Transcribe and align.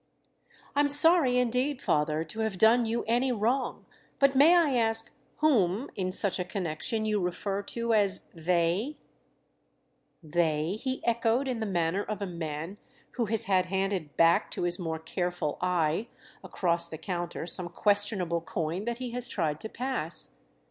"I'm 0.75 0.89
sorry 0.89 1.37
indeed, 1.37 1.79
father, 1.79 2.23
to 2.23 2.39
have 2.39 2.57
done 2.57 2.87
you 2.87 3.03
any 3.03 3.31
wrong; 3.31 3.85
but 4.17 4.35
may 4.35 4.55
I 4.57 4.75
ask 4.75 5.15
whom, 5.41 5.91
in 5.95 6.11
such 6.11 6.39
a 6.39 6.43
connection, 6.43 7.05
you 7.05 7.19
refer 7.21 7.61
to 7.61 7.93
as 7.93 8.21
'they'?" 8.33 8.97
"'They'?" 10.23 10.75
he 10.81 11.05
echoed 11.05 11.47
in 11.47 11.59
the 11.59 11.67
manner 11.67 12.01
of 12.01 12.19
a 12.19 12.25
man 12.25 12.79
who 13.11 13.25
has 13.25 13.43
had 13.43 13.67
handed 13.67 14.17
back 14.17 14.49
to 14.49 14.63
his 14.63 14.79
more 14.79 14.97
careful 14.97 15.59
eye, 15.61 16.07
across 16.43 16.89
the 16.89 16.97
counter, 16.97 17.45
some 17.45 17.69
questionable 17.69 18.41
coin 18.41 18.85
that 18.85 18.97
he 18.97 19.11
has 19.11 19.29
tried 19.29 19.59
to 19.61 19.69
pass. 19.69 20.31